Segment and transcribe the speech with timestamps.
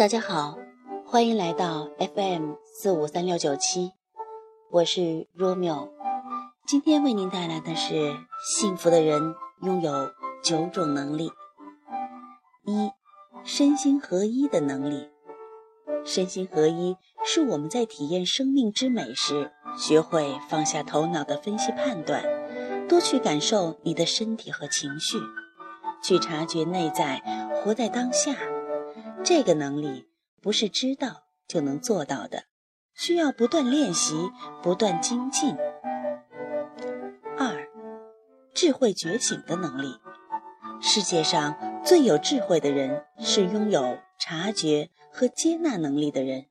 [0.00, 0.56] 大家好，
[1.04, 3.92] 欢迎来到 FM 四五三六九七，
[4.70, 5.90] 我是 Romeo。
[6.66, 8.10] 今天为您带来的是：
[8.42, 10.10] 幸福的人拥有
[10.42, 11.30] 九种能力。
[12.64, 12.90] 一、
[13.44, 15.10] 身心合一的能力。
[16.02, 22.24] 身心合一是我们在体验生命之美时，学会放下头脑的分析判断，
[22.88, 25.18] 多去感受你的身体和情绪，
[26.02, 27.20] 去察觉内在，
[27.62, 28.34] 活在当下。
[29.22, 30.08] 这个能力
[30.40, 32.44] 不是知道就能做到的，
[32.94, 34.14] 需要不断练习、
[34.62, 35.54] 不断精进。
[37.38, 37.68] 二、
[38.54, 39.94] 智慧觉醒的能力。
[40.82, 46.46] 世界上最有智慧的人是拥有察觉和接纳能力的人。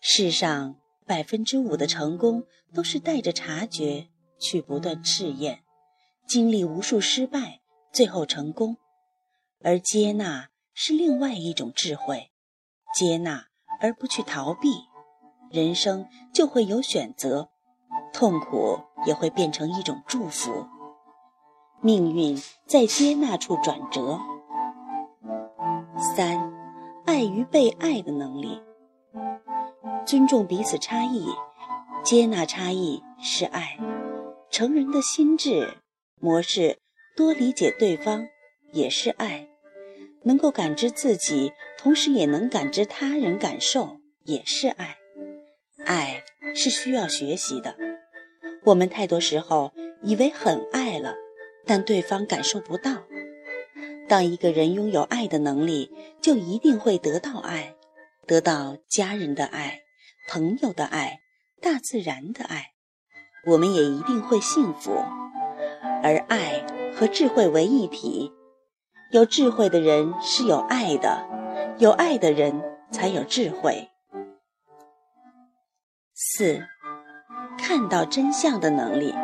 [0.00, 4.06] 世上百分之五的成功都是带着察觉
[4.38, 5.64] 去不断试验，
[6.28, 7.60] 经历无数失败，
[7.92, 8.76] 最后成功，
[9.62, 10.51] 而接纳。
[10.74, 12.30] 是另外一种智慧，
[12.98, 13.46] 接纳
[13.80, 14.68] 而不去逃避，
[15.50, 17.50] 人生就会有选择，
[18.12, 20.66] 痛苦也会变成一种祝福，
[21.80, 24.18] 命运在接纳处转折。
[26.16, 26.52] 三，
[27.04, 28.60] 爱与被爱的能力，
[30.06, 31.26] 尊重彼此差异，
[32.02, 33.78] 接纳差异是爱，
[34.50, 35.78] 成人的心智
[36.20, 36.80] 模式，
[37.16, 38.26] 多理解对方
[38.72, 39.48] 也是爱。
[40.24, 44.96] 能够感知自己，同时也能感知他人感受，也是爱。
[45.84, 46.22] 爱
[46.54, 47.74] 是需要学习的。
[48.64, 51.14] 我们太多时候以为很爱了，
[51.66, 53.02] 但对方感受不到。
[54.08, 57.74] 当一个人拥有爱的能力，就一定会得到爱，
[58.26, 59.80] 得到家人的爱、
[60.28, 61.20] 朋友的爱、
[61.60, 62.72] 大自然的爱，
[63.46, 64.92] 我们也一定会幸福。
[66.02, 68.30] 而爱和智慧为一体。
[69.12, 71.22] 有智慧的人是有爱的，
[71.76, 73.90] 有爱的人才有智慧。
[76.14, 76.62] 四，
[77.58, 79.14] 看到真相的能力。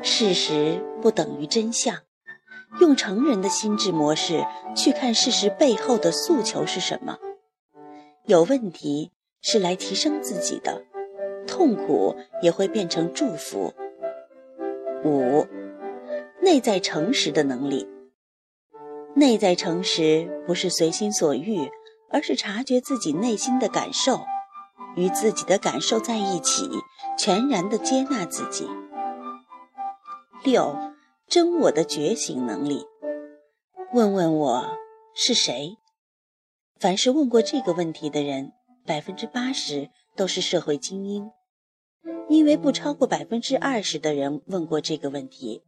[0.00, 1.94] 事实不等于真相，
[2.80, 4.42] 用成人的心智模式
[4.74, 7.18] 去看事实背后的诉求是什么。
[8.24, 9.12] 有问题
[9.42, 10.82] 是来提升自己的，
[11.46, 13.74] 痛苦也会变成祝福。
[15.04, 15.46] 五，
[16.40, 17.86] 内在诚实的能力。
[19.16, 21.70] 内在诚实不是随心所欲，
[22.10, 24.20] 而是察觉自己内心的感受，
[24.96, 26.68] 与自己的感受在一起，
[27.16, 28.68] 全然的接纳自己。
[30.42, 30.76] 六，
[31.28, 32.84] 真我的觉醒能力。
[33.92, 34.76] 问问我
[35.14, 35.76] 是谁？
[36.80, 38.52] 凡是问过这个问题的人，
[38.84, 41.30] 百分之八十都是社会精英，
[42.28, 45.62] 因为不超过百分之二十的人问过这个问题。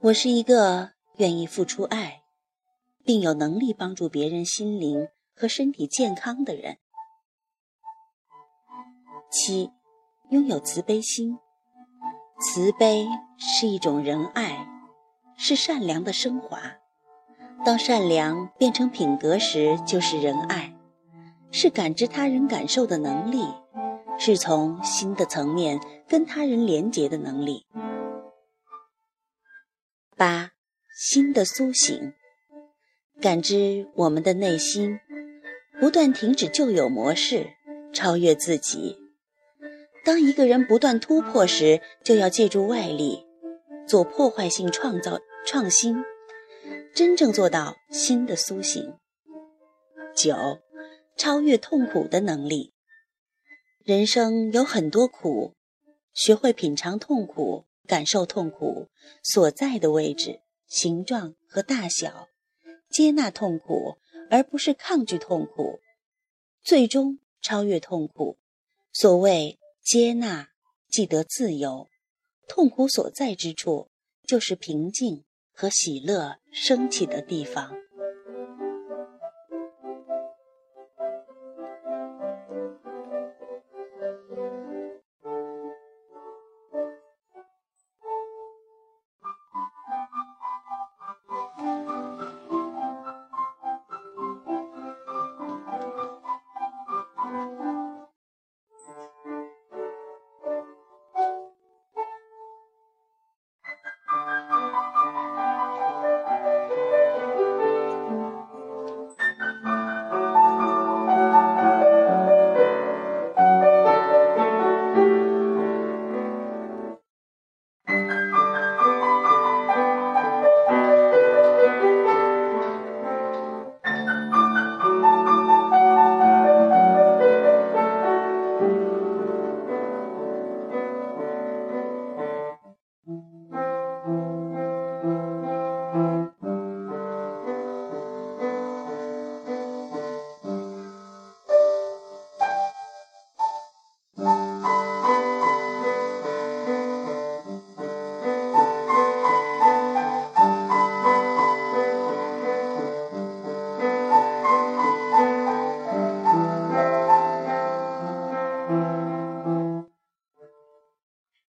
[0.00, 0.90] 我是一个。
[1.20, 2.22] 愿意付出爱，
[3.04, 6.78] 并有能力帮助别人心灵和身体健康的人。
[9.30, 9.70] 七，
[10.30, 11.38] 拥有慈悲心。
[12.40, 14.66] 慈悲是一种仁爱，
[15.36, 16.58] 是善良的升华。
[17.66, 20.74] 当善良变成品格时，就是仁爱，
[21.50, 23.44] 是感知他人感受的能力，
[24.18, 25.78] 是从心的层面
[26.08, 27.66] 跟他人连结的能力。
[31.02, 31.32] 新。
[31.32, 32.12] 的苏醒，
[33.22, 35.00] 感知我们的内心，
[35.80, 37.46] 不断停止旧有模式，
[37.90, 38.98] 超越自己。
[40.04, 43.24] 当一个人不断突破时，就要借助外力，
[43.88, 46.04] 做破坏性创造创新，
[46.94, 48.92] 真正做到新的苏醒。
[50.14, 50.36] 九，
[51.16, 52.74] 超越痛苦的能力。
[53.84, 55.54] 人生有很多苦，
[56.12, 58.88] 学会品尝痛苦，感受痛苦
[59.22, 60.40] 所在的位置。
[60.70, 62.28] 形状和大小，
[62.88, 63.98] 接纳痛苦，
[64.30, 65.80] 而不是抗拒痛苦，
[66.62, 68.38] 最终超越痛苦。
[68.92, 70.50] 所谓接纳，
[70.88, 71.88] 即得自由。
[72.46, 73.90] 痛苦所在之处，
[74.28, 77.74] 就是平静和喜乐升起的地方。